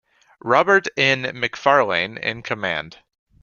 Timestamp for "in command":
2.19-2.97